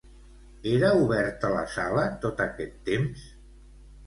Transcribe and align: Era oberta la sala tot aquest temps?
Era 0.71 0.87
oberta 1.01 1.51
la 1.57 1.61
sala 1.75 2.07
tot 2.25 2.43
aquest 2.47 2.75
temps? 2.89 3.29